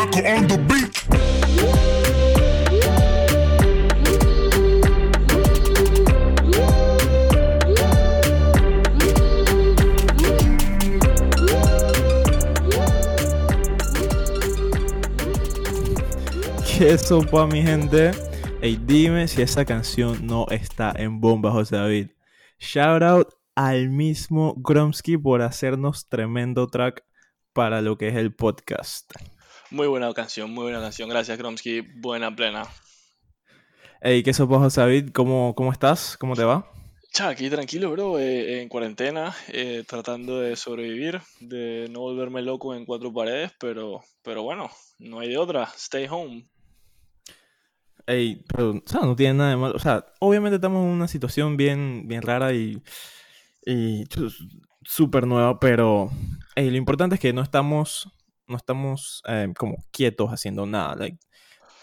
[0.00, 0.96] Paco on the beat.
[16.78, 18.12] ¿Qué sopa, mi gente?
[18.62, 22.12] Ey, dime si esa canción no está en bomba, José David.
[22.58, 27.04] Shout out al mismo Gromsky por hacernos tremendo track
[27.52, 29.12] para lo que es el podcast.
[29.70, 31.08] Muy buena canción, muy buena canción.
[31.08, 31.80] Gracias, Gromsky.
[31.80, 32.64] Buena plena.
[34.00, 35.10] Ey, ¿qué sopa, José David?
[35.12, 36.16] ¿Cómo, ¿Cómo estás?
[36.16, 36.66] ¿Cómo te va?
[37.12, 38.18] Cha, aquí tranquilo, bro.
[38.18, 44.00] eh, en cuarentena, eh, tratando de sobrevivir, de no volverme loco en cuatro paredes, pero,
[44.22, 45.64] pero bueno, no hay de otra.
[45.76, 46.48] Stay home.
[48.06, 49.76] Ey, pero, o sea, no tiene nada de malo.
[49.76, 52.82] O sea, obviamente estamos en una situación bien, bien rara y,
[53.64, 54.04] y
[54.82, 56.10] súper nueva, pero
[56.56, 58.08] ey, lo importante es que no estamos,
[58.50, 60.96] no estamos eh, como quietos haciendo nada.
[60.96, 61.18] Like,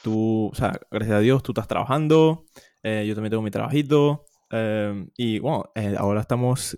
[0.02, 2.46] tú, o sea, gracias a Dios, tú estás trabajando,
[2.84, 6.78] eh, yo también tengo mi trabajito, eh, y bueno, eh, ahora estamos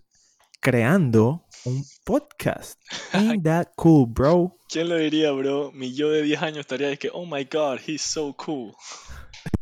[0.60, 2.80] creando un podcast.
[3.14, 4.58] Ain't that cool, bro?
[4.68, 5.72] ¿Quién lo diría, bro?
[5.74, 8.74] Mi yo de 10 años estaría de que, oh my god, he's so cool.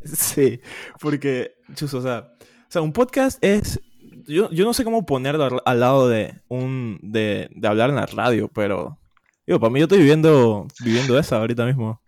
[0.03, 0.59] Sí,
[1.02, 3.80] porque, chus, o sea, o sea, un podcast es.
[4.25, 6.99] Yo, yo no sé cómo ponerlo al, al lado de un.
[7.02, 8.99] De, de hablar en la radio, pero.
[9.47, 12.01] Digo, para mí yo estoy viviendo, viviendo esa ahorita mismo.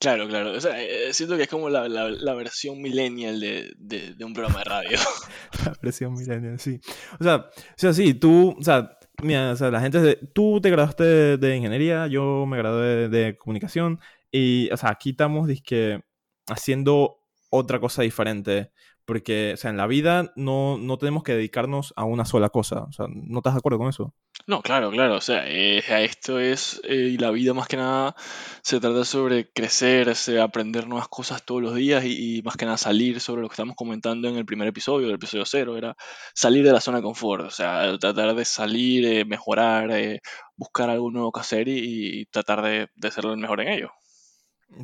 [0.00, 0.52] Claro, claro.
[0.52, 4.24] O sea, eh, siento que es como la, la- la versión millennial de, de- de
[4.24, 4.98] un programa de radio.
[5.64, 6.80] La presión millennial, sí.
[7.20, 10.70] O sea, o sea, sí, tú, o sea, mira, o sea, la gente, tú te
[10.70, 14.00] graduaste de, de ingeniería, yo me gradué de, de comunicación,
[14.32, 16.00] y, o sea, aquí estamos, dizque,
[16.48, 17.18] haciendo
[17.50, 18.70] otra cosa diferente,
[19.10, 22.84] porque, o sea, en la vida no, no tenemos que dedicarnos a una sola cosa,
[22.84, 24.14] o sea, ¿no estás de acuerdo con eso?
[24.46, 25.16] No, claro, claro.
[25.16, 28.14] O sea, esto es, eh, y la vida más que nada
[28.62, 33.18] se trata sobre crecer, aprender nuevas cosas todos los días y, más que nada salir
[33.18, 35.96] sobre lo que estamos comentando en el primer episodio, el episodio cero, era
[36.32, 40.20] salir de la zona de confort, o sea, tratar de salir, eh, mejorar, eh,
[40.54, 43.90] buscar algo nuevo que hacer y, y tratar de, de ser el mejor en ello.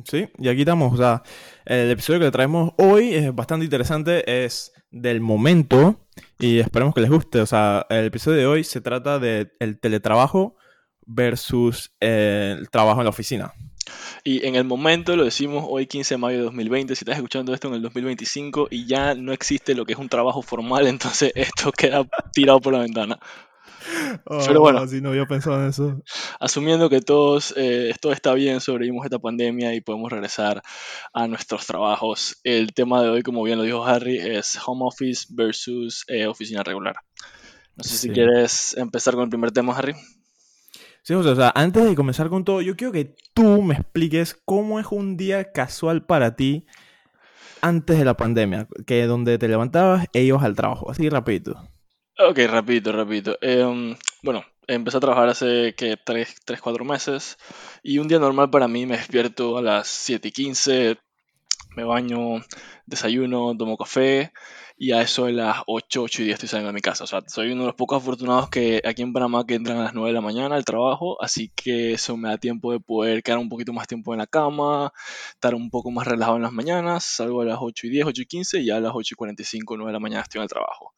[0.03, 1.23] Sí, y aquí estamos, o sea,
[1.65, 5.99] el episodio que traemos hoy es bastante interesante, es del momento
[6.39, 9.79] y esperemos que les guste, o sea, el episodio de hoy se trata de el
[9.79, 10.55] teletrabajo
[11.05, 13.53] versus eh, el trabajo en la oficina.
[14.23, 17.53] Y en el momento lo decimos hoy 15 de mayo de 2020, si estás escuchando
[17.53, 21.31] esto en el 2025 y ya no existe lo que es un trabajo formal, entonces
[21.35, 23.19] esto queda tirado por la ventana.
[24.25, 24.87] Pero bueno.
[24.87, 26.01] si no había pensado en eso.
[26.39, 30.61] asumiendo que todos, eh, todo está bien, sobrevivimos esta pandemia y podemos regresar
[31.13, 32.39] a nuestros trabajos.
[32.43, 36.63] El tema de hoy, como bien lo dijo Harry, es home office versus eh, oficina
[36.63, 36.95] regular.
[37.75, 39.93] No sé si quieres empezar con el primer tema, Harry.
[41.03, 44.79] Sí, o sea, antes de comenzar con todo, yo quiero que tú me expliques cómo
[44.79, 46.65] es un día casual para ti
[47.61, 51.69] antes de la pandemia, que donde te levantabas e ibas al trabajo, así rapidito.
[52.19, 53.37] Ok, rapidito, rapidito.
[53.41, 57.37] Em, bueno, empecé a trabajar hace que 3, 3, 4 meses
[57.83, 60.97] y un día normal para mí me despierto a las 7 y 15,
[61.75, 62.43] me baño,
[62.87, 64.31] desayuno, tomo café
[64.77, 67.03] y a eso de las 8, 8 y 10 estoy saliendo de mi casa.
[67.03, 69.83] O sea, soy uno de los pocos afortunados que aquí en Panamá que entran a
[69.83, 73.21] las 9 de la mañana al trabajo, así que eso me da tiempo de poder
[73.21, 74.91] quedar un poquito más tiempo en la cama,
[75.33, 78.21] estar un poco más relajado en las mañanas, salgo a las 8 y 10, 8
[78.23, 80.49] y 15 y a las 8 y 45, 9 de la mañana estoy en el
[80.49, 80.95] trabajo.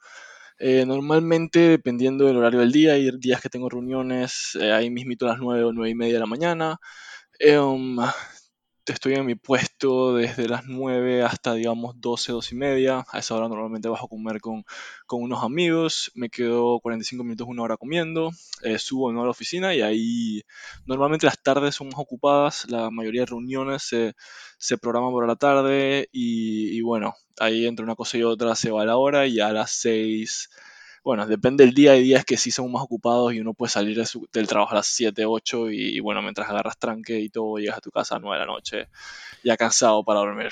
[0.59, 5.25] Eh, normalmente, dependiendo del horario del día, hay días que tengo reuniones eh, ahí mismito
[5.25, 6.77] a las 9 o 9 y media de la mañana.
[7.39, 7.97] Um,
[8.93, 13.05] estoy en mi puesto desde las 9 hasta, digamos, 12, 12 y media.
[13.11, 14.63] A esa hora normalmente bajo a comer con,
[15.05, 16.11] con unos amigos.
[16.15, 18.31] Me quedo 45 minutos, una hora comiendo.
[18.63, 20.43] eh, subo a la oficina y ahí
[20.85, 22.65] normalmente las tardes son más ocupadas.
[22.69, 24.15] La mayoría de reuniones se,
[24.57, 28.71] se programan para la tarde y, y bueno, ahí entre una cosa y otra se
[28.71, 30.49] va la hora y a las 6
[31.09, 33.97] bueno, depende del día, hay días que sí son más ocupados y uno puede salir
[33.97, 37.29] de su- del trabajo a las 7, 8 y, y bueno, mientras agarras tranque y
[37.29, 38.87] todo, llegas a tu casa a 9 de la noche,
[39.43, 40.49] ya cansado para dormir.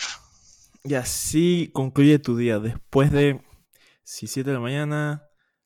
[0.84, 3.40] Y así concluye tu día después de
[4.04, 5.24] si 7 de la mañana,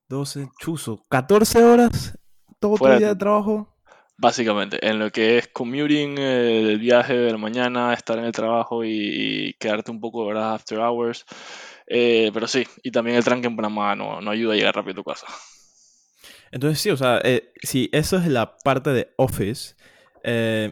[0.10, 2.18] 12, chuzo, 14 horas,
[2.60, 3.74] todo tu Fuera día de de trabajo.
[4.18, 8.31] Básicamente, en lo que es commuting, eh, el viaje de la mañana, estar en el
[8.33, 10.54] trabajo y, y quedarte un poco, ¿verdad?
[10.54, 11.25] After hours.
[11.94, 14.94] Eh, pero sí, y también el tranque en Panamá no, no ayuda a llegar rápido
[14.94, 15.28] a tu casa.
[16.50, 19.76] Entonces sí, o sea, eh, si eso es la parte de Office,
[20.24, 20.72] eh,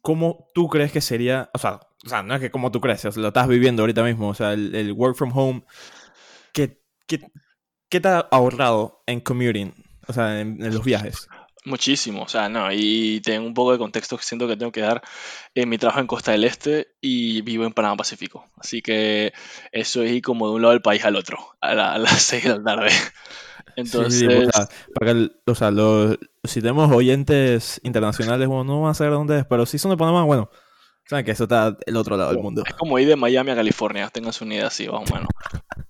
[0.00, 1.50] ¿cómo tú crees que sería?
[1.54, 3.82] O sea, o sea, no es que como tú crees, o sea, lo estás viviendo
[3.82, 5.64] ahorita mismo, o sea, el, work from home,
[6.52, 7.20] ¿qué, qué,
[7.88, 9.74] qué te ha ahorrado en commuting?
[10.06, 11.28] O sea, en los viajes.
[11.66, 14.80] Muchísimo, o sea, no, y tengo un poco de contexto que siento que tengo que
[14.80, 15.02] dar.
[15.54, 18.46] En mi trabajo en Costa del Este y vivo en Panamá Pacífico.
[18.56, 19.34] Así que
[19.70, 22.12] eso es ir como de un lado del país al otro, a, la- a las
[22.22, 22.88] 6 de la tarde.
[22.90, 28.48] Sí, sí, o Entonces, sea, para que el- o sea, los- si tenemos oyentes internacionales,
[28.48, 30.50] bueno, no van a saber dónde es, pero si son de Panamá, bueno,
[31.06, 32.62] saben que eso está del otro lado del mundo.
[32.66, 35.28] es como ir de Miami a California, tengan su unidad así, más o menos.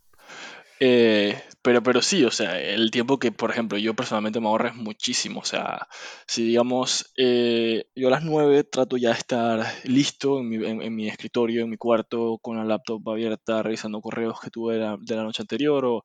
[0.82, 4.68] Eh, pero, pero sí, o sea, el tiempo que, por ejemplo, yo personalmente me ahorro
[4.68, 5.40] es muchísimo.
[5.40, 5.88] O sea,
[6.26, 10.94] si digamos, eh, yo a las 9 trato ya de estar listo en mi, en-
[10.94, 14.80] mi escritorio, en mi cuarto, con la laptop abierta, revisando correos que tuve de
[15.16, 16.02] la, noche anterior o,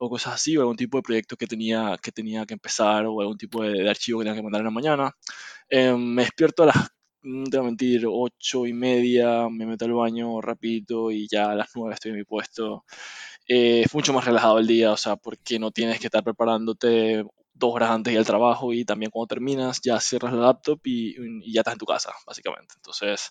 [0.00, 3.20] o cosas así, o algún tipo de proyecto que tenía que, tenía que empezar o
[3.20, 5.12] algún tipo de, archivo que tenía que mandar en la mañana.
[5.70, 6.76] Eh, me despierto a las,
[7.22, 11.50] no te voy a mentir, ocho y media, me meto al baño rapidito y ya
[11.52, 12.84] a las 9 estoy en mi puesto
[13.52, 17.24] eh, es mucho más relajado el día, o sea, porque no tienes que estar preparándote
[17.52, 21.60] dos horas antes del trabajo y también cuando terminas ya cierras la laptop y, ya
[21.60, 22.74] estás en tu casa, básicamente.
[22.76, 23.30] Entonces,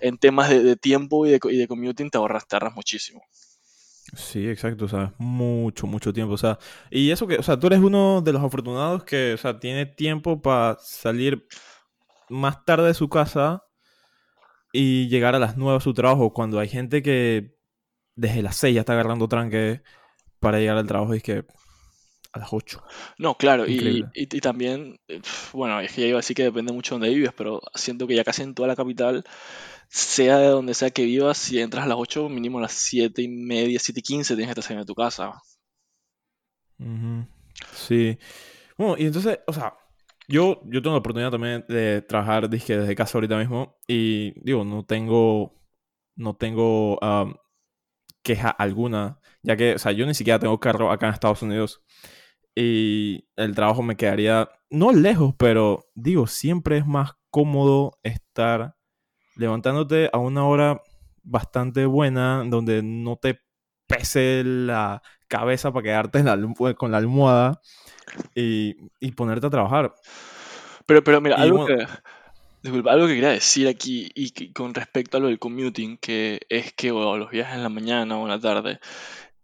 [0.00, 3.22] en temas de, de tiempo y de, y de commuting te ahorras, te ahorras muchísimo.
[4.16, 6.58] Sí, exacto, o sea, mucho, mucho tiempo, o sea,
[6.90, 9.86] y eso que, o sea, tú eres uno de los afortunados que, o sea, tiene
[9.86, 11.46] tiempo para salir
[12.28, 13.62] más tarde de su casa
[14.72, 17.59] y llegar a las 9 a su trabajo, cuando hay gente que
[18.20, 19.82] desde las 6 ya está agarrando tranque
[20.40, 21.44] para llegar al trabajo y es que
[22.32, 22.82] a las 8.
[23.18, 24.98] No, claro, y, y- y también,
[25.52, 28.06] bueno, es que ya iba a decir que depende mucho de dónde vives, pero siento
[28.06, 29.24] que ya casi en toda la capital,
[29.88, 33.22] sea de donde sea que vivas, si entras a las 8 mínimo a las 7
[33.22, 35.32] y media, 7 y 15 tienes que estar saliendo de tu casa.
[37.72, 38.18] Sí.
[38.78, 39.74] Bueno, y entonces, o sea,
[40.28, 44.64] yo, yo tengo la oportunidad también de trabajar dizque, desde casa ahorita mismo y digo,
[44.64, 45.54] no tengo,
[46.16, 46.98] no tengo
[48.22, 51.82] queja alguna, ya que, o sea, yo ni siquiera tengo carro acá en Estados Unidos
[52.54, 58.76] y el trabajo me quedaría, no lejos, pero digo, siempre es más cómodo estar
[59.36, 60.82] levantándote a una hora
[61.22, 63.40] bastante buena, donde no te
[63.88, 67.60] pese la cabeza para quedarte en la almo- con la almohada
[68.34, 69.94] y, y ponerte a trabajar.
[70.86, 71.86] Pero, pero mira, Y algo bueno, que,
[72.62, 76.72] disculpa, algo que quería decir aquí y con respecto a lo del commuting, que es
[76.74, 78.80] que o los viajes en la mañana o en la tarde,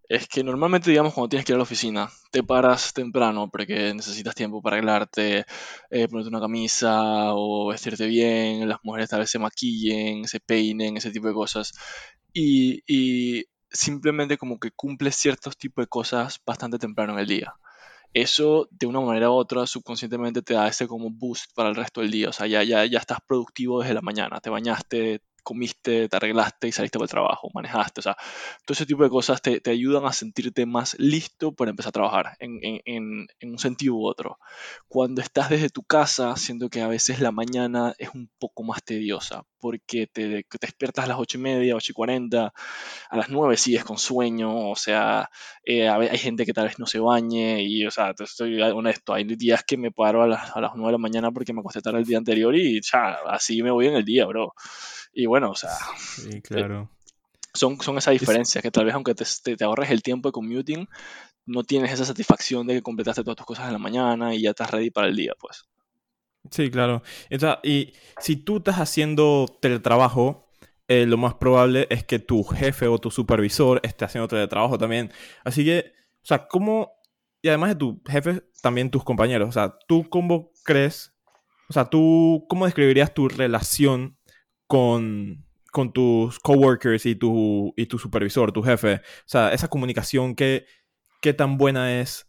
[0.09, 3.93] es que normalmente, digamos, cuando tienes que ir a la oficina, te paras temprano porque
[3.95, 5.47] necesitas tiempo para arreglarte,
[5.91, 10.97] eh, ponerte una camisa o vestirte bien, las mujeres tal vez se maquillen, se peinen,
[10.97, 11.73] ese tipo de cosas.
[12.33, 17.55] Y, y simplemente como que cumples ciertos tipos de cosas bastante temprano en el día
[18.17, 22.01] eso de una manera u otra subconscientemente te da ese como boost para el resto
[22.01, 22.31] del día.
[22.31, 24.41] O sea, ya, ya, ya estás productivo desde la mañana.
[24.41, 28.01] Te bañaste, comiste, te arreglaste y saliste para el trabajo, manejaste.
[28.01, 28.17] O sea,
[28.67, 31.93] todo ese tipo de cosas te, te ayudan a sentirte más listo para empezar a
[31.93, 34.39] trabajar en, en, en, en un sentido u otro.
[34.89, 38.83] Cuando estás desde tu casa, siento que a veces la mañana es un poco más
[38.85, 42.53] tediosa porque te, te despiertas a las 8 y media, 8 y 40,
[43.11, 45.29] a las 9 sigues con sueño, o sea,
[45.65, 48.25] eh, a ve- hay gente que tal vez no se bañe y, o sea, te
[48.25, 51.31] estoy honesto, hay días que me paro a las, a las 9 de la mañana
[51.33, 54.27] porque me acosté tarde el día anterior y ya, así me voy en el día,
[54.27, 54.53] bro.
[55.17, 56.91] Y bueno, o sea, sí, eh, claro.
[57.55, 60.29] son, son esas Es- diferencias que tal vez aunque te, te, te ahorres el tiempo
[60.29, 60.87] de commuting,
[61.47, 64.51] no tienes esa satisfacción de que completaste todas tus cosas en la mañana y ya
[64.51, 65.65] estás ready para el día, pues.
[66.51, 67.03] Sí, claro.
[67.39, 70.49] Sea, y si tú estás haciendo teletrabajo,
[70.87, 75.11] eh, lo más probable es que tu jefe o tu supervisor esté haciendo teletrabajo también.
[75.45, 75.93] Así que,
[76.23, 76.93] o sea, ¿cómo...
[77.43, 79.49] Y además de tu jefe, también tus compañeros.
[79.49, 81.15] O sea, ¿tú cómo crees?
[81.69, 84.16] O sea, ¿tú cómo describirías tu relación
[84.67, 88.95] con, con tus coworkers y tu, y tu supervisor, tu jefe?
[88.95, 90.67] O sea, esa comunicación, ¿qué,
[91.21, 92.29] qué tan buena es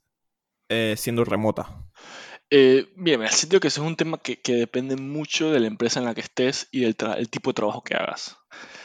[0.70, 1.84] eh, siendo remota?
[2.50, 5.68] Eh, bien, mira, siento que eso es un tema que, que depende mucho de la
[5.68, 8.38] empresa en la que estés y del el tipo de trabajo que hagas.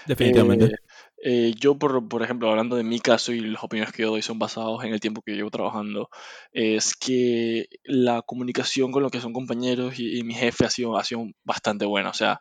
[0.07, 0.67] Definitivamente.
[0.67, 0.75] Eh,
[1.25, 4.23] eh, yo, por, por ejemplo, hablando de mi caso y las opiniones que yo doy
[4.23, 6.11] son basados en el tiempo que llevo trabajando,
[6.53, 10.97] es que la comunicación con lo que son compañeros y, y mi jefe ha sido,
[10.99, 12.11] ha sido bastante buena.
[12.11, 12.41] O sea,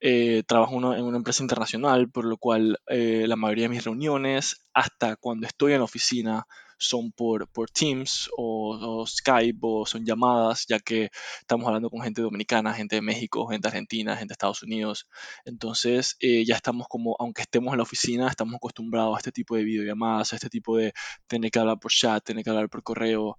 [0.00, 3.84] eh, trabajo una- en una empresa internacional, por lo cual eh, la mayoría de mis
[3.84, 6.46] reuniones, hasta cuando estoy en la oficina,
[6.78, 12.02] son por, por Teams o, o Skype o son llamadas, ya que estamos hablando con
[12.02, 15.06] gente dominicana, gente de México, gente argentina, gente de Estados Unidos.
[15.44, 19.56] Entonces, eh, ya estamos como, aunque estemos en la oficina, estamos acostumbrados a este tipo
[19.56, 20.92] de videollamadas, a este tipo de
[21.26, 23.36] tener que hablar por chat, tener que hablar por correo,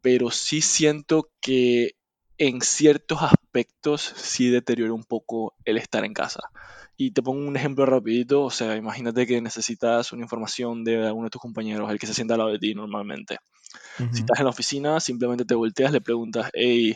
[0.00, 1.92] pero sí siento que
[2.38, 6.40] en ciertos aspectos sí deteriora un poco el estar en casa.
[7.02, 11.28] Y te pongo un ejemplo rapidito, o sea, imagínate que necesitas una información de alguno
[11.28, 13.38] de tus compañeros, el que se sienta al lado de ti normalmente.
[14.12, 16.94] Si estás en la oficina, simplemente te volteas, le preguntas, hey,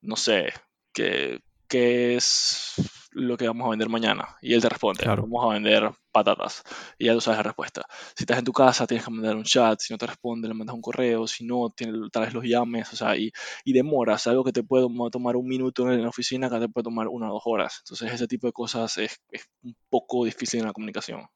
[0.00, 0.52] no sé,
[0.92, 2.74] ¿qué, qué es
[3.14, 4.36] lo que vamos a vender mañana?
[4.42, 5.22] Y él te responde, Claro.
[5.22, 6.62] vamos a vender patatas.
[6.98, 7.82] Y ya tú sabes la respuesta.
[8.16, 10.54] Si estás en tu casa, tienes que mandar un chat, si no te responde, le
[10.54, 13.32] mandas un correo, si no, tiene- tal vez los llames, o sea, y,
[13.64, 16.84] y demoras, algo que te puede tomar un minuto en la oficina, que te puede
[16.84, 17.80] tomar una o dos horas.
[17.84, 21.26] Entonces ese tipo de cosas es, es un poco difícil en la comunicación.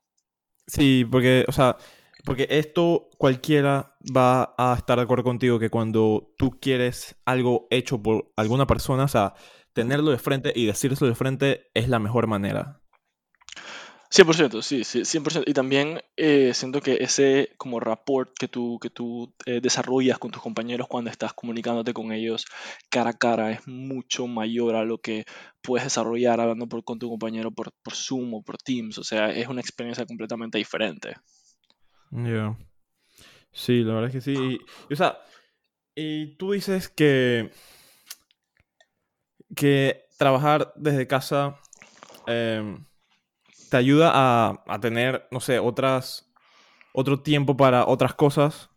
[0.66, 1.76] Sí, porque, o sea,
[2.24, 8.02] porque esto cualquiera va a estar de acuerdo contigo que cuando tú quieres algo hecho
[8.02, 9.34] por alguna persona, o sea,
[9.72, 12.80] tenerlo de frente y decírselo de frente es la mejor manera.
[14.10, 15.44] 100%, sí, sí, 100%.
[15.46, 20.30] Y también eh, siento que ese como rapport que tú, que tú eh, desarrollas con
[20.30, 22.46] tus compañeros cuando estás comunicándote con ellos
[22.88, 25.24] cara a cara es mucho mayor a lo que
[25.60, 28.96] puedes desarrollar hablando por, con tu compañero por, por Zoom o por Teams.
[28.96, 31.14] O sea, es una experiencia completamente diferente.
[32.10, 32.56] Ya.
[33.52, 34.34] Sí, la verdad es que sí.
[34.34, 34.58] Y,
[34.88, 35.18] y, o sea,
[35.94, 37.50] y tú dices que,
[39.54, 41.56] que trabajar desde casa
[42.26, 42.84] em,
[43.70, 46.30] te ayuda a, a tener, no sé, otras,
[46.92, 48.70] otro tiempo para otras cosas.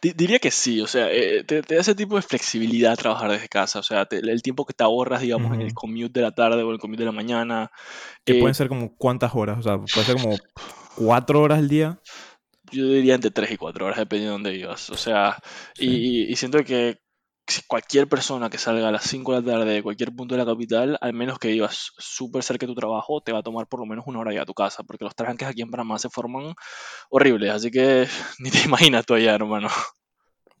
[0.00, 3.30] Di- Diría que sí, o sea, eh, te, te da ese tipo de flexibilidad trabajar
[3.30, 6.22] desde casa, o sea, te- el tiempo que te ahorras, digamos, en el commute de
[6.22, 7.70] la tarde o el commute de la mañana,
[8.24, 10.38] Que eh, pueden ser como cuántas horas, o sea, puede ser como
[10.96, 12.00] cuatro horas al día.
[12.72, 14.88] yo diría entre 3 y 4 horas, dependiendo de dónde vivas.
[14.90, 15.38] O sea,
[15.78, 16.24] y, Sí.
[16.26, 16.98] y- y siento que
[17.66, 20.46] cualquier persona que salga a las 5 de la tarde de cualquier punto de la
[20.50, 23.80] capital, al menos que vivas súper cerca de tu trabajo, te va a tomar por
[23.80, 26.08] lo menos una hora llegar a tu casa, porque los tranques aquí en Panamá se
[26.10, 26.54] forman
[27.10, 28.06] horribles, así que
[28.40, 29.68] ni te imaginas tú allá, hermano.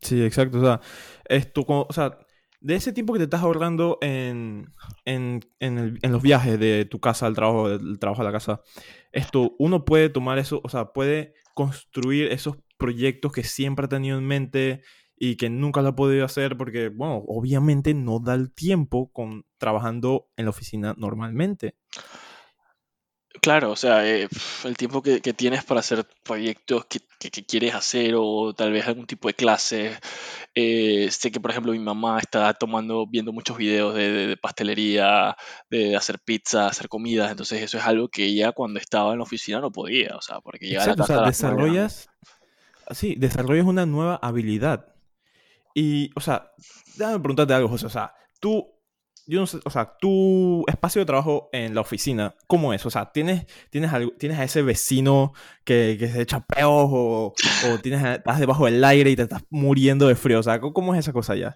[0.00, 0.58] Sí, exacto.
[0.58, 0.80] O sea,
[1.26, 2.18] esto, como- o sea,
[2.60, 4.66] de ese tiempo que te estás ahorrando en,
[5.04, 8.60] en, en, el- los viajes de tu casa al trabajo, del trabajo a la casa,
[9.12, 14.18] esto, uno puede tomar eso, o sea, puede construir esos proyectos que siempre ha tenido
[14.18, 14.82] en mente
[15.24, 19.44] y que nunca lo ha podido hacer porque, bueno, obviamente no da el tiempo con
[19.58, 21.76] trabajando en la oficina normalmente.
[23.40, 24.28] Claro, o sea, eh,
[24.64, 28.72] el tiempo que, que tienes para hacer proyectos que, que- que quieres hacer o tal
[28.72, 29.98] vez algún tipo de clase.
[30.54, 34.36] Eh, sé que, por ejemplo, mi mamá está tomando, viendo muchos videos de, de- de
[34.36, 35.36] pastelería,
[35.70, 37.30] de hacer pizza, hacer comidas.
[37.30, 40.40] Entonces, eso es algo que ella cuando estaba en la oficina no podía, o sea,
[40.40, 42.10] porque llegaba a la Exacto, o casa sea, desarrollas,
[42.92, 44.91] sí, desarrollas una nueva habilidad.
[45.74, 46.50] Y, o sea,
[46.96, 47.86] déjame preguntarte algo, José.
[47.86, 48.66] O sea, tú,
[49.26, 52.84] yo no sé, o sea, tu espacio de trabajo en la oficina, ¿cómo es?
[52.86, 55.32] O sea, ¿tienes, tienes, algo- tienes a ese vecino
[55.64, 57.32] que, que se echa peos o,
[57.70, 60.40] o tienes estás debajo del aire y te estás muriendo de frío?
[60.40, 61.54] O sea, ¿cómo es esa cosa allá?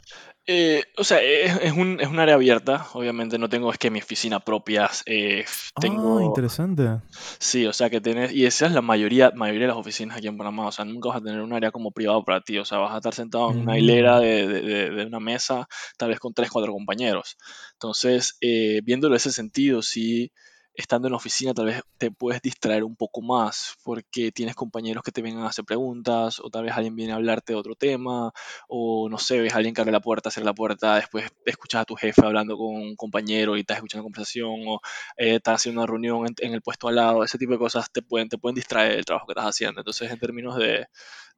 [0.49, 3.91] Eh, o sea, es, es un, es un área abierta, obviamente no tengo es que
[3.91, 7.00] mi oficina propia, eh, Ah, tengo, interesante.
[7.38, 10.29] sí, o sea que tenés, y esa es la mayoría, mayoría de las oficinas aquí
[10.29, 12.65] en Panamá, o sea, nunca vas a tener un área como privado para ti, o
[12.65, 15.67] sea, vas a estar sentado en una hilera Mm, de, de- de- de una mesa,
[15.99, 17.37] tal vez con tres, cuatro compañeros.
[17.75, 20.33] Entonces, eh, viéndolo en ese sentido, sí,
[20.76, 25.02] estando en la oficina tal vez te puedes distraer un poco más, porque tienes compañeros
[25.02, 27.75] que te vengan a hacer preguntas, o tal vez alguien viene a hablarte de otro
[27.75, 28.33] tema,
[28.68, 31.83] o no sé, ves a alguien que abre la puerta, cierra la puerta, después escuchas
[31.83, 34.80] a tu jefe hablando con un compañero y estás escuchando la conversación, o
[35.16, 38.02] eh, estás haciendo una reunión en, el puesto al lado, ese tipo de cosas te
[38.02, 39.80] pueden, te pueden distraer del trabajo que estás haciendo.
[39.80, 40.87] Entonces, en términos de,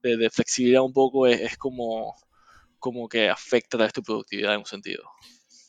[0.03, 2.15] de- de flexibilidad un poco, es, es como,
[2.79, 5.03] como que afecta tal vez tu productividad en un sentido.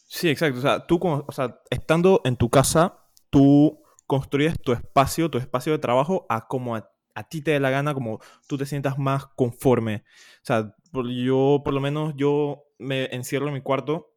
[0.07, 0.57] Sí, exacto.
[0.57, 2.98] O sea, tú, como- o sea, estando en tu casa,
[3.29, 7.59] tú construyes tu espacio, tu espacio de trabajo a como a, a ti te dé
[7.59, 10.03] la gana, como tú te sientas más conforme.
[10.41, 14.13] O sea, yo, por lo menos, yo me encierro en mi cuarto,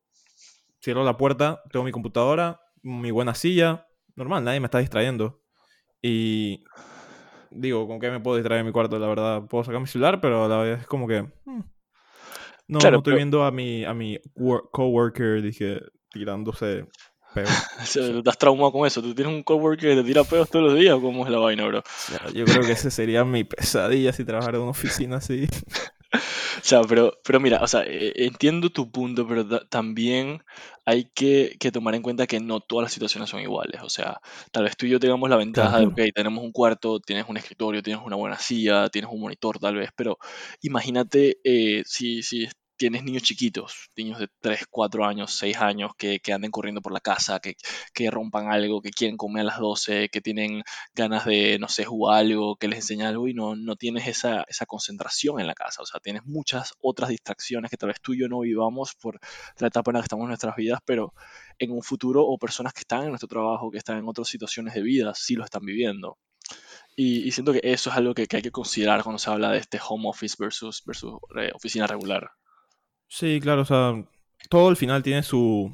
[0.82, 5.40] cierro la puerta, tengo mi computadora, mi buena silla, normal, nadie me está distrayendo.
[6.00, 6.64] Y
[7.50, 8.98] digo, ¿con qué me puedo distraer en mi cuarto?
[8.98, 11.22] La verdad, puedo sacar mi celular, pero a la vez es como que...
[11.44, 11.60] hmm,
[12.68, 16.86] no, Claro, no estoy pero- viendo a mi, a mi wor- coworker, dije, tirándose
[17.32, 17.48] peor.
[17.82, 19.02] O sea, ¿Estás traumado con eso?
[19.02, 21.38] ¿Tú tienes un coworker que te tira pedos todos los días o cómo es la
[21.38, 21.82] vaina, bro?
[22.34, 25.46] Yo creo que ese sería mi pesadilla si trabajara en una oficina así.
[26.14, 30.42] O sea, pero, pero mira, o sea, eh, entiendo tu punto, pero ta- también
[30.84, 33.80] hay que, que tomar en cuenta que no todas las situaciones son iguales.
[33.82, 34.20] O sea,
[34.52, 37.38] tal vez tú y yo tengamos la ventaja de, ok, tenemos un cuarto, tienes un
[37.38, 40.18] escritorio, tienes una buena silla, tienes un monitor tal vez, pero
[40.60, 42.46] imagínate eh, si, si
[42.82, 46.92] tienes niños chiquitos, niños de 3, 4 años, 6 años, que, que anden corriendo por
[46.92, 47.54] la casa, que,
[47.94, 51.84] que rompan algo, que quieren comer a las 12, que tienen ganas de, no sé,
[51.84, 55.54] jugar algo, que les enseña algo y no, no tienes esa, esa concentración en la
[55.54, 55.82] casa.
[55.82, 59.20] O sea, tienes muchas otras distracciones que tal vez tú y yo no vivamos por
[59.58, 61.14] la etapa en la que estamos en nuestras vidas, pero
[61.60, 64.74] en un futuro o personas que están en nuestro trabajo, que están en otras situaciones
[64.74, 66.18] de vida, sí lo están viviendo.
[66.96, 69.52] Y, y siento que eso es algo que, que hay que considerar cuando se habla
[69.52, 72.32] de este home office versus, versus eh, oficina regular.
[73.14, 74.02] Sí, claro, o sea,
[74.48, 75.70] todo al final tiene su,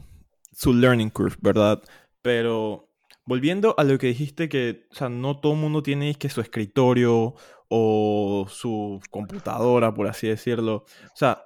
[0.50, 1.80] su learning curve, ¿verdad?
[2.20, 2.90] Pero
[3.26, 6.40] volviendo a lo que dijiste que, o sea, no todo el mundo tiene que su
[6.40, 7.36] escritorio
[7.68, 10.84] o su computadora, por así decirlo.
[11.04, 11.44] O sea,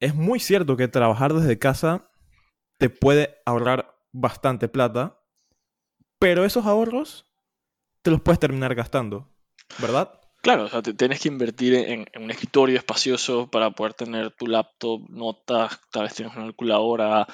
[0.00, 2.10] es muy cierto que trabajar desde casa
[2.78, 5.20] te puede ahorrar bastante plata,
[6.18, 7.30] pero esos ahorros
[8.00, 9.30] te los puedes terminar gastando,
[9.78, 10.18] ¿verdad?
[10.46, 14.46] Claro, o sea, te tienes que invertir en, un escritorio espacioso para poder tener tu
[14.46, 17.26] laptop, notas, tal vez tienes una calculadora,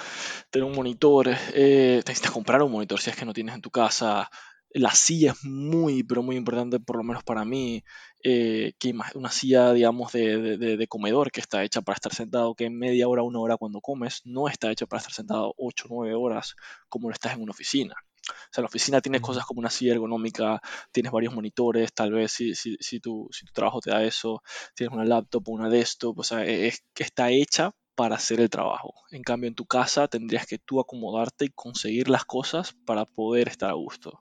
[0.50, 3.70] tener un monitor, eh, necesitas comprar un monitor si es que no tienes en tu
[3.70, 4.30] casa.
[4.70, 7.84] La silla es muy, pero muy importante, por lo menos para mí,
[8.24, 12.14] eh, que una silla, digamos, de, de- de- de comedor que está hecha para estar
[12.14, 15.52] sentado, que en media hora, una hora cuando comes, no está hecha para estar sentado
[15.58, 16.56] 8 o 9 horas
[16.88, 17.94] como lo estás en una oficina.
[18.30, 19.20] O sea, la oficina tiene Ujú.
[19.20, 20.60] cosas como una silla ergonómica,
[20.92, 24.42] tienes varios monitores, tal vez si, si, si, tu, si tu trabajo te da eso,
[24.74, 28.40] tienes una laptop o una desktop, o sea, e- es que está hecha para hacer
[28.40, 28.94] el trabajo.
[29.10, 33.48] En cambio, en tu casa tendrías que tú acomodarte y conseguir las cosas para poder
[33.48, 34.20] estar a gusto.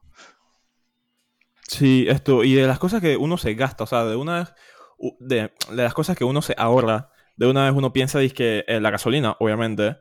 [1.67, 4.53] Sí, esto, y de las cosas que uno se gasta, o sea, de una vez,
[5.20, 5.38] de,
[5.70, 9.38] de las cosas que uno se ahorra, de una vez uno piensa, que la gasolina,
[9.39, 9.98] obviamente,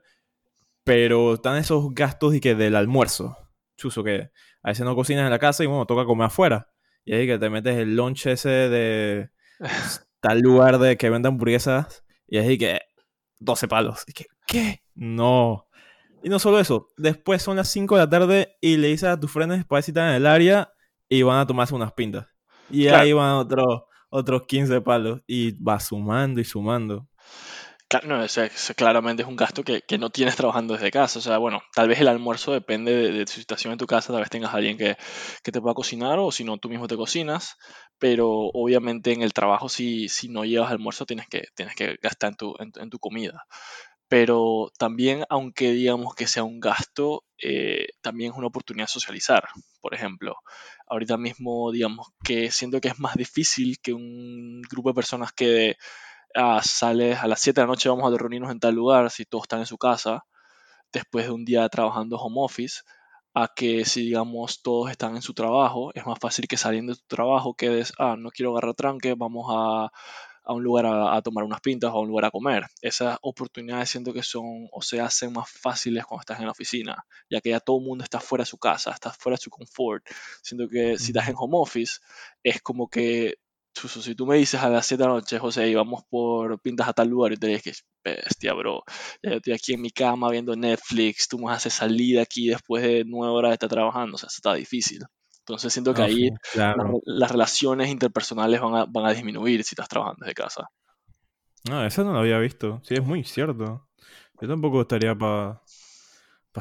[0.84, 3.36] pero están esos gastos y que del almuerzo,
[3.80, 4.30] chuzo, que
[4.62, 6.68] a veces no cocinas en la casa y bueno, toca comer afuera.
[7.04, 9.30] Y ahí que te metes el lunch ese de
[10.20, 12.80] tal lugar de que vende hamburguesas y ahí que
[13.38, 14.04] 12 palos.
[14.06, 14.82] Y que, ¿qué?
[14.94, 15.66] No.
[16.22, 19.18] Y no solo eso, después son las 5 de la tarde y le dices a
[19.18, 20.70] tus frenes para si están en el área
[21.08, 22.26] y van a tomarse unas pintas.
[22.68, 22.98] Y Claro.
[23.02, 23.82] ahí van otros
[24.12, 27.08] otros 15 palos y va sumando y sumando.
[28.04, 31.18] No, o sea, eso claramente es un gasto que, que no tienes trabajando desde casa.
[31.18, 34.20] O sea, bueno, tal vez el almuerzo depende de, tu situación en tu casa, tal
[34.22, 34.96] vez tengas alguien que,
[35.42, 37.56] que te pueda cocinar o si no, tú mismo te cocinas.
[37.98, 42.30] Pero obviamente en el trabajo, si, si no llevas almuerzo, tienes que, tienes que gastar
[42.30, 43.44] en tu, en, tu- comida.
[44.08, 49.44] Pero también, aunque digamos que sea un gasto, eh, también es una oportunidad de socializar.
[49.80, 50.36] Por ejemplo,
[50.88, 55.76] ahorita mismo, digamos que siento que es más difícil que un grupo de personas que
[56.34, 59.24] ah, sales a las 7 de la noche, vamos a reunirnos en tal lugar, si
[59.24, 60.24] todos están en su casa,
[60.92, 62.82] después de un día trabajando home office,
[63.34, 66.98] a que si digamos todos están en su trabajo, es más fácil que saliendo de
[67.00, 69.90] tu trabajo quedes, ah, no quiero agarrar tranque, vamos a,
[70.44, 72.66] a un lugar a, a tomar unas pintas o a un lugar a comer.
[72.82, 77.04] Esas oportunidades siento que son o se hacen más fáciles cuando estás en la oficina,
[77.30, 79.50] ya que ya todo el mundo está fuera de su casa, está fuera de su
[79.50, 80.04] confort.
[80.42, 82.00] Siento que si estás en home office,
[82.42, 83.36] es como que
[83.74, 86.88] si tú me dices a las 7 de la noche, José, y vamos por pintas
[86.88, 88.82] a tal lugar, y te dices que bestia, bro.
[89.22, 92.48] Ya yo estoy aquí en mi cama viendo Netflix, tú me haces salir de aquí
[92.48, 95.00] después de 9 horas de estar trabajando, o sea, eso está difícil.
[95.40, 96.30] Entonces siento que Ah, ahí
[97.04, 100.68] las relaciones interpersonales van a, van a disminuir si estás trabajando desde casa.
[101.68, 102.80] No, eso no lo había visto.
[102.84, 103.88] Sí, es muy cierto.
[104.40, 105.60] Yo tampoco estaría para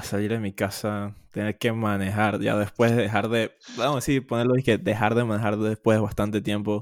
[0.03, 4.25] salir de mi casa, tener que manejar, ya después de dejar de, vamos a decir,
[4.27, 6.81] ponerlo y que dejar de manejar después de bastante tiempo,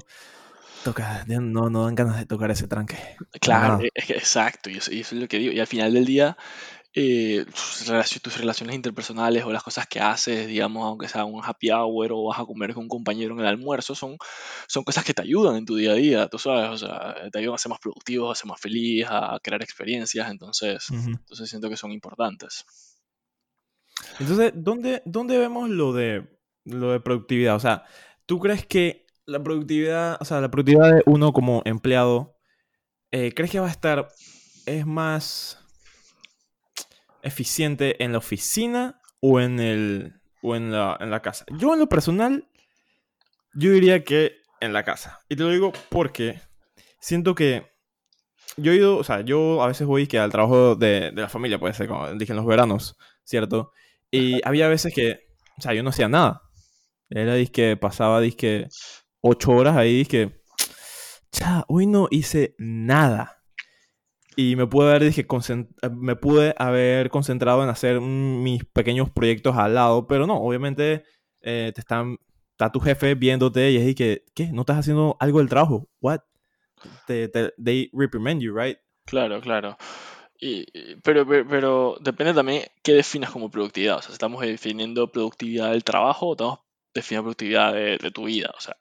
[0.82, 2.98] toca, no, no dan ganas de tocar ese tranque.
[3.40, 5.52] Claro, que- exacto, y eso, y eso es lo que digo.
[5.52, 6.36] Y al final del día,
[6.94, 11.42] eh, tus relaci- tus relaciones interpersonales o las cosas que haces, digamos, aunque sea un
[11.44, 14.18] happy hour o vas a comer con un compañero en el almuerzo, son,
[14.68, 17.38] son cosas que te ayudan en tu día a día, tú sabes, o sea, te
[17.40, 21.18] ayudan a ser más productivo, a ser más feliz, a crear experiencias, entonces, Ujú.
[21.20, 22.64] entonces siento que son importantes.
[24.20, 26.26] Entonces, ¿dónde, ¿dónde vemos lo de,
[26.64, 27.56] lo de productividad?
[27.56, 27.84] O sea,
[28.26, 32.36] ¿tú crees que la productividad, o sea, la productividad de uno como empleado,
[33.10, 34.08] eh, ¿crees que va a estar,
[34.66, 35.64] es más
[37.22, 41.44] eficiente en la oficina o en el, o en la, en la casa?
[41.50, 42.48] Yo en lo personal,
[43.54, 45.20] yo diría que en la casa.
[45.28, 46.40] Y te lo digo porque
[47.00, 47.70] siento que
[48.56, 51.28] yo he ido, o sea, yo a veces voy que al trabajo de, de la
[51.28, 53.72] familia, puede ser, como dije, en los veranos, ¿cierto?
[54.10, 55.20] Y había veces que,
[55.58, 56.42] o sea, yo no hacía nada.
[57.10, 58.68] Era que pasaba, disque,
[59.20, 60.42] ocho horas ahí, que,
[61.30, 63.42] cha, hoy no hice nada.
[64.36, 65.26] Y me pude haber, dije,
[65.90, 71.02] me pude haber concentrado en hacer mis pequeños proyectos al lado, pero no, obviamente
[71.40, 72.18] eh, te están,
[72.52, 74.52] está tu jefe viéndote y es que, ¿qué?
[74.52, 75.88] ¿No estás haciendo algo del trabajo?
[76.00, 76.20] What?
[77.06, 78.78] Te, te- they reprimand you, right?
[79.06, 79.76] Claro, claro.
[80.40, 80.66] Y,
[81.02, 83.98] pero, pero, pero depende también qué definas como productividad.
[83.98, 86.60] O sea, si estamos definiendo productividad del trabajo o estamos
[86.94, 88.52] definiendo productividad de, de tu vida.
[88.56, 88.76] O sea,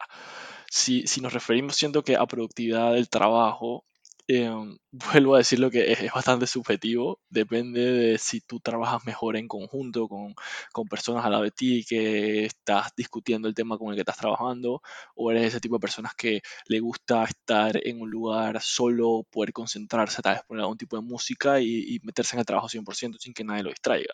[0.70, 3.86] si, si nos referimos, siento que a productividad del trabajo,
[4.27, 7.19] em, vuelvo a decir lo que es, bastante subjetivo.
[7.29, 10.35] Depende de si tú trabajas mejor en conjunto con,
[10.73, 14.17] con personas al lado de ti, que estás discutiendo el tema con el que estás
[14.17, 14.81] trabajando,
[15.15, 19.53] o eres ese tipo de personas que le gusta estar en un lugar solo, poder
[19.53, 23.17] concentrarse, tal vez poner algún tipo de música y, y meterse en el trabajo 100%
[23.19, 24.13] sin que nadie lo distraiga.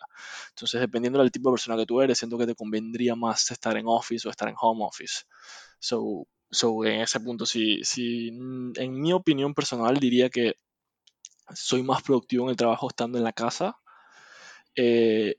[0.50, 3.76] Entonces, dependiendo del tipo de persona que tú eres, siento que te convendría más estar
[3.76, 5.24] en office o estar en home office.
[5.78, 10.54] So, So, en ese punto, sí, sí, mm, en mi opinión personal diría que
[11.54, 13.76] soy más productivo en el trabajo estando en la casa
[14.76, 15.36] eh,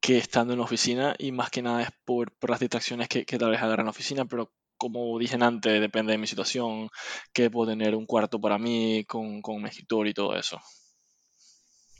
[0.00, 3.26] que estando en la oficina y más que nada es por, por las distracciones que,
[3.26, 6.88] que tal vez agarran en la oficina, pero como dije antes, depende de mi situación,
[7.34, 10.56] que puedo tener un cuarto para mí con, con mi escritorio y todo eso.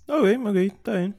[0.07, 1.17] Ok, ok, está bien.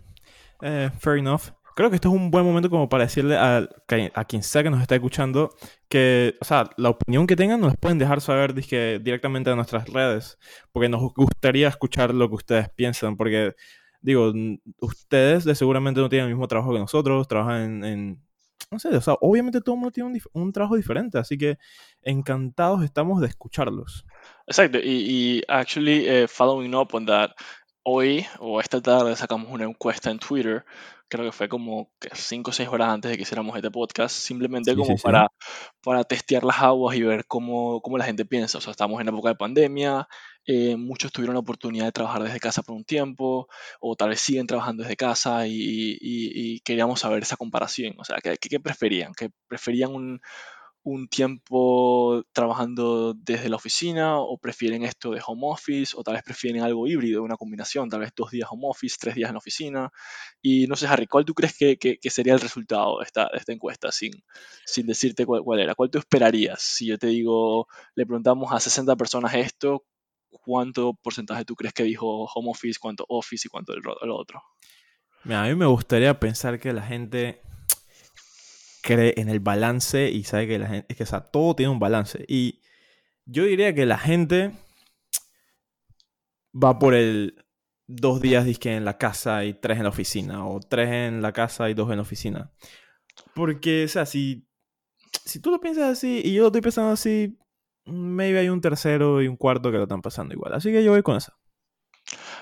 [0.64, 1.52] Eh, fair enough.
[1.76, 3.68] Creo que esto es un buen momento como para decirle a,
[4.14, 5.56] a quien sea que nos está escuchando
[5.88, 10.38] que, o sea, la opinión que tengan nos pueden dejar saber directamente en nuestras redes,
[10.72, 13.56] porque nos gustaría escuchar lo que ustedes piensan, porque,
[14.02, 14.34] digo,
[14.80, 18.22] ustedes de seguramente no tienen el mismo trabajo que nosotros, trabajan en,
[18.72, 21.58] no sé, o sea, obviamente todo el mundo tiene un, un, trabajo diferente, así que
[22.02, 24.06] encantados estamos de escucharlos.
[24.48, 27.32] Exacto, y, y actually, uh, following up on that,
[27.84, 30.64] hoy o esta tarde sacamos una encuesta en Twitter
[31.12, 34.72] creo que fue como 5 o 6 horas antes de que hiciéramos este podcast, simplemente
[34.72, 35.04] Sí, como sí, sí.
[35.04, 35.28] para,
[35.84, 38.58] para testear las aguas y ver cómo, cómo la gente piensa.
[38.58, 40.08] O sea, estamos en época de pandemia,
[40.46, 43.48] eh, muchos tuvieron la oportunidad de trabajar desde casa por un tiempo,
[43.82, 46.00] o tal vez siguen trabajando desde casa y, y-
[46.56, 47.94] y queríamos saber esa comparación.
[48.00, 49.12] O sea, ¿qué, qué- qué preferían?
[49.14, 50.22] ¿Que preferían un,
[50.84, 56.24] un tiempo trabajando desde la oficina o prefieren esto de home office o tal vez
[56.24, 59.40] prefieren algo híbrido, una combinación, tal vez dos días home office, tres días en la
[59.40, 59.92] oficina.
[60.42, 63.38] Y no sé, Harry, ¿cuál tú crees que, que- sería el resultado de esta, de
[63.38, 64.12] esta encuesta sin,
[64.66, 65.76] sin decirte cuál, cuál era?
[65.76, 66.62] ¿Cuál tú esperarías?
[66.62, 69.86] Si yo te digo, le preguntamos a 60 personas esto,
[70.30, 74.10] ¿cuánto porcentaje tú crees que dijo home office, cuánto office y cuánto el, ro- el
[74.10, 74.42] otro?
[75.30, 77.44] A mí me gustaría pensar que la gente
[78.94, 81.72] cree en el balance y sabe que la gente, es que, o sea, todo tiene
[81.72, 82.26] un balance.
[82.28, 82.62] Y
[83.26, 84.52] yo diría que la gente
[86.54, 87.46] va por el
[87.88, 91.34] dos días disque en la casa y tres en la oficina, o tres en la
[91.34, 92.52] casa y dos en la oficina.
[93.36, 94.48] Porque, o sea, si,
[95.26, 97.38] si tú lo piensas así y yo lo estoy pensando así,
[97.86, 100.54] maybe hay un tercero y un cuarto que lo están pasando igual.
[100.54, 101.34] Así que yo voy con eso.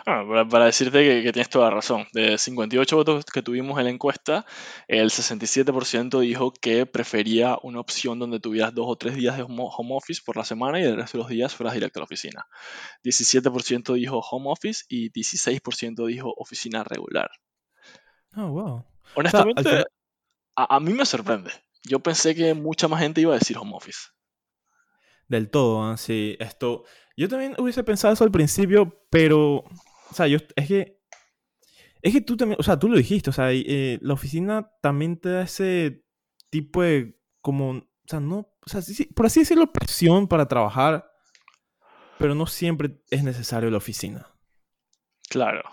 [0.06, 2.08] Ah, para, para decirte que, que tienes toda la razón.
[2.14, 4.46] De 58 votos que tuvimos en la encuesta,
[4.88, 9.96] el 67% dijo que prefería una opción donde tuvieras dos o tres días de home
[9.96, 12.48] office por la semana y el resto de los días fueras directo a la oficina.
[13.04, 17.30] 17% dijo home office y 16% dijo oficina regular.
[18.36, 18.86] Oh, wow.
[19.16, 19.86] O sea, al Honestamente, final,
[20.56, 21.52] a, a mí me sorprende.
[21.84, 24.00] Yo pensé que mucha más gente iba a decir home office.
[25.28, 25.98] del todo, ¿ah?
[25.98, 26.84] sí, esto...
[27.16, 29.66] Yo también hubiese pensado eso al principio, pero...
[30.12, 30.38] O sea, yo...
[30.56, 31.00] Es que...
[32.02, 32.60] Es que tú también...
[32.60, 36.06] O sea, tú lo dijiste, o sea, eh, la oficina también te da ese
[36.50, 37.20] tipo de...
[37.42, 37.72] Como...
[37.72, 38.38] O sea, no...
[38.66, 41.10] O sea, sí, por así decirlo, presión para trabajar,
[42.18, 44.28] pero no siempre es necesario la oficina.
[45.30, 45.64] Claro.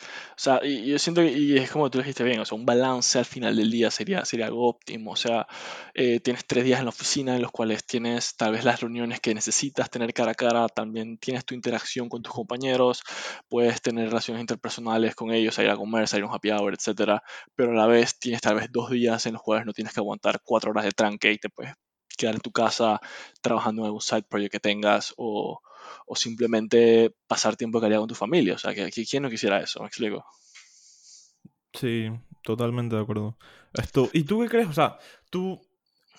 [0.00, 2.66] O sea, y yo siento que, y es como tú dijiste bien, o sea, un
[2.66, 5.12] balance al final del día sería, sería algo óptimo.
[5.12, 5.46] O sea,
[5.94, 9.20] eh, tienes tres días en la oficina en los cuales tienes tal vez las reuniones
[9.20, 13.02] que necesitas tener cara a cara, también tienes tu interacción con tus compañeros,
[13.48, 17.22] puedes tener relaciones interpersonales con ellos, salir a comer, salir a un happy hour, etcétera,
[17.54, 20.00] pero a la vez tienes tal vez dos días en los cuales no tienes que
[20.00, 21.74] aguantar cuatro horas de tranque y te puedes
[22.18, 23.00] quedar en tu casa
[23.40, 25.62] trabajando en algún side project que tengas o,
[26.06, 28.54] o simplemente pasar tiempo de calidad con tu familia.
[28.54, 29.80] O sea, que, ¿quién no quisiera eso?
[29.80, 30.26] ¿Me explico?
[31.72, 32.10] Sí,
[32.42, 33.38] totalmente de acuerdo.
[33.72, 34.68] Esto, ¿y tú qué crees?
[34.68, 34.98] O sea,
[35.30, 35.60] tú,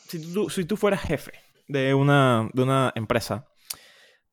[0.08, 1.34] si tú, si tú fueras jefe
[1.68, 3.48] de una, de una empresa,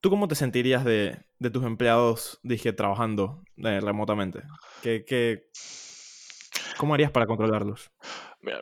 [0.01, 4.43] ¿tú cómo te sentirías de, de tus empleados, dije, trabajando eh, remotamente?
[4.83, 5.51] ¿Qué, qué,
[6.77, 7.91] ¿Cómo harías para controlarlos?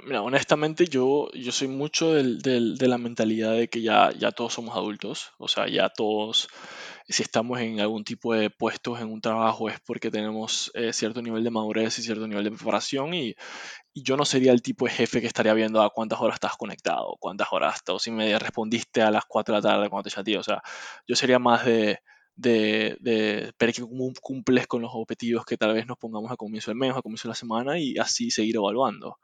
[0.04, 4.32] Mira, honestamente yo, yo soy mucho del- del- de la mentalidad de que ya, ya
[4.32, 6.48] todos somos adultos, o sea, ya todos,
[7.06, 11.20] si estamos en algún tipo de puestos en un trabajo es porque tenemos eh, cierto
[11.20, 13.34] nivel de madurez y cierto nivel de preparación y,
[13.94, 16.56] y yo no sería el tipo de jefe que estaría viendo a cuántas horas estás
[16.56, 20.14] conectado, cuántas horas o si me respondiste a las 4 de la tarde cuando te
[20.16, 20.62] chateé, o sea,
[21.06, 22.00] yo sería más de,
[22.36, 26.36] de, de ver que cum- cumples con los objetivos que tal vez nos pongamos a
[26.36, 29.18] comienzo del mes, a comienzo de la semana y así seguir evaluando.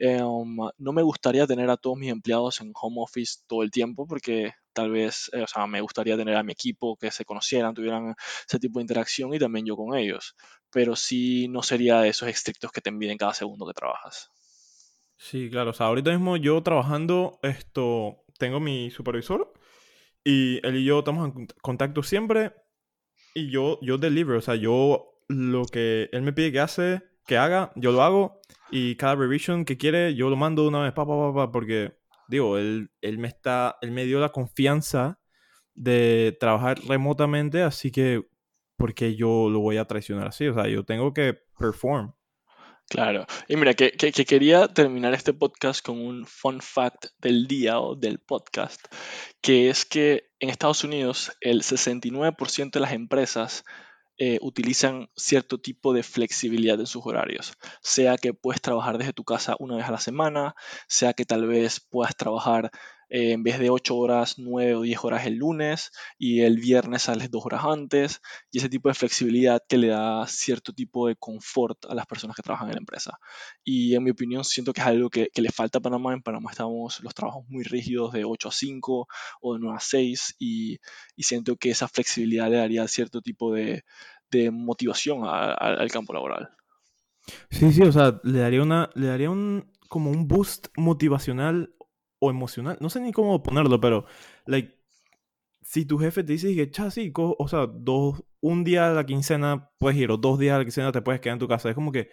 [0.00, 4.06] Um, no me gustaría tener a todos mis empleados en home office todo el tiempo
[4.06, 7.74] porque tal vez, eh, o sea, me gustaría tener a mi equipo que se conocieran,
[7.74, 8.14] tuvieran
[8.48, 10.34] ese tipo de interacción y también yo con ellos.
[10.70, 14.30] Pero sí no sería de esos estrictos que te envíen cada segundo que trabajas.
[15.16, 15.70] Sí, claro.
[15.70, 19.53] O sea, ahorita mismo yo trabajando, esto, tengo mi supervisor
[20.24, 22.52] y él y yo estamos en cont- contacto siempre.
[23.34, 27.36] y yo, yo deliver, o sea, yo lo que él me pide que hace, que
[27.36, 31.06] haga, yo lo hago y cada revision que quiere, yo lo mando una vez, pa,
[31.06, 31.94] pa, pa, pa, porque,
[32.28, 35.18] digo, él, él me está, él me dio la confianza
[35.74, 38.28] de trabajar remotamente, así que,
[38.76, 40.46] porque yo lo voy a traicionar así?
[40.48, 42.12] O sea, yo tengo que perform.
[42.88, 43.26] Claro.
[43.48, 47.80] Y mira, que, que, que quería terminar este podcast con un fun fact del día
[47.80, 48.80] o del podcast,
[49.40, 53.64] que es que en Estados Unidos el 69% de las empresas
[54.16, 57.54] eh, utilizan cierto tipo de flexibilidad en sus horarios.
[57.82, 60.54] Sea que puedes trabajar desde tu casa una vez a la semana,
[60.86, 62.70] sea que tal vez puedas trabajar
[63.14, 67.02] eh, en vez de 8 horas, 9 o 10 horas el lunes y el viernes
[67.02, 71.14] sales 2 horas antes y ese tipo de flexibilidad que le da cierto tipo de
[71.14, 73.20] confort a las personas que trabajan en la empresa.
[73.62, 76.12] Y en mi opinión siento que es algo que, le falta a Panamá.
[76.12, 79.06] En Panamá estamos los trabajos muy rígidos de 8 a 5
[79.42, 80.78] o de 9 a 6 y,
[81.18, 83.84] siento que esa flexibilidad le daría cierto tipo de,
[84.50, 86.48] motivación al campo laboral.
[87.48, 91.72] Sí, sí, o sea, le daría una, le daría un como un boost motivacional
[92.20, 94.06] emocional, no sé ni cómo ponerlo, pero,
[94.46, 94.78] like,
[95.62, 99.06] si tu jefe te dice que, cha, sí, o sea, dos, un día a la
[99.06, 101.68] quincena puedes ir, o dos días a la quincena te puedes quedar en tu casa,
[101.68, 102.10] es como que,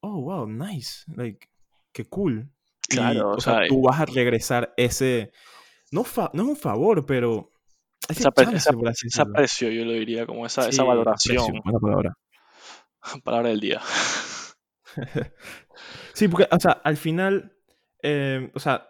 [0.00, 1.48] oh, wow, nice, like,
[1.92, 2.50] qué cool.
[2.88, 5.32] Claro, o, sea, tú vas a regresar ese,
[5.90, 7.50] no, no es un favor, pero...
[8.08, 11.60] Ese, aprecio, yo lo diría, como esa, esa valoración.
[11.80, 12.18] palabra.
[13.24, 13.80] palabra del día.
[16.12, 17.56] sí, porque, o sea, al final,
[18.02, 18.88] eh, o sea,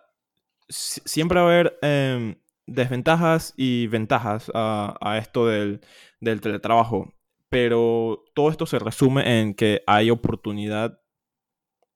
[0.68, 5.80] siempre va a haber em, desventajas y ventajas a, esto del,
[6.20, 7.14] teletrabajo,
[7.48, 11.00] pero todo esto se resume en que hay oportunidad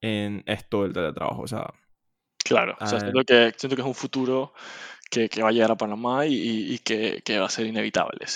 [0.01, 1.43] en esto del teletrabajo.
[1.43, 1.73] O sea,
[2.45, 4.53] claro, o sea, siento, que, siento que es un futuro
[5.11, 8.27] que, va a llegar a Panamá y, que, va a ser inevitable.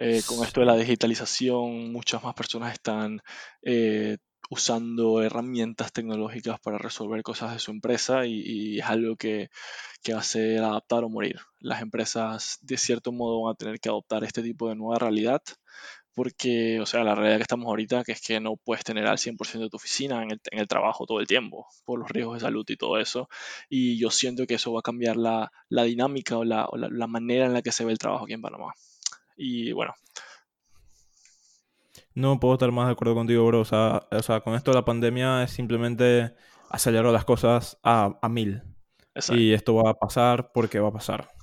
[0.00, 3.20] Eh, con esto de la digitalización, muchas más personas están
[3.62, 4.16] eh,
[4.48, 9.50] usando herramientas tecnológicas para resolver cosas de su empresa y, es algo que,
[10.14, 11.36] a ser adaptar o morir.
[11.60, 15.42] Las empresas de cierto modo van a tener que adoptar este tipo de nueva realidad
[16.14, 19.18] porque, o sea, la realidad que estamos ahorita que es que no puedes tener al
[19.18, 22.64] 100% de tu oficina en el, trabajo todo el tiempo por los riesgos de salud
[22.68, 23.28] y todo eso.
[23.68, 27.46] Y yo siento que eso va a cambiar la, dinámica o, la, o la manera
[27.46, 28.72] en la que se ve el trabajo aquí en Panamá.
[29.36, 29.94] Y bueno,
[32.18, 33.60] no puedo estar más de acuerdo contigo, bro.
[33.60, 34.00] O sea,
[34.44, 36.34] con esto de la pandemia es simplemente
[36.68, 38.62] acelerar las cosas a, a mil.
[39.28, 41.37] Y esto va a pasar porque va a pasar.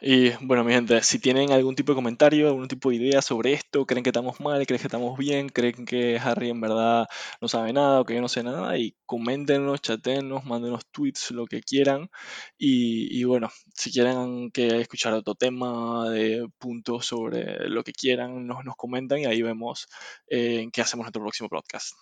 [0.00, 3.54] Y bueno, mi gente, si tienen algún tipo de comentario, algún tipo de idea sobre
[3.54, 7.06] esto, creen que estamos mal, creen que estamos bien, creen que Harry en verdad
[7.40, 11.46] no sabe nada o que yo no sé nada, y coméntenos, chatennos, mándenos tweets, lo
[11.46, 12.10] que quieran.
[12.58, 18.64] Y, bueno, si quieren que escuchar otro tema de puntos sobre lo que quieran, nos,
[18.64, 19.88] nos comentan y ahí vemos
[20.28, 21.94] eh, en qué hacemos nuestro próximo podcast.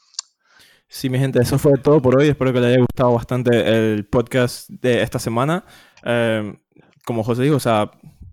[0.88, 2.28] Sí, mi gente, eso fue todo por hoy.
[2.28, 5.64] Espero que les haya gustado bastante el podcast de esta semana.
[6.04, 6.54] Eh,
[7.04, 7.90] como José dijo, o sea,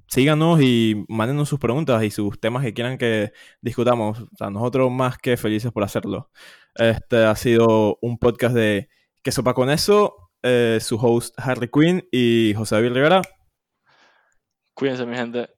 [0.07, 4.21] síganos y mándenos sus preguntas y sus temas que quieran que discutamos.
[4.21, 6.29] O sea, nosotros más que felices por hacerlo.
[6.75, 8.89] Este ha sido un podcast de
[9.23, 10.31] ¿Qué sopa con eso?
[10.41, 13.21] Eh, su host Harry Quinn y José David Rivera.
[14.73, 15.49] Cuídense, mi gente.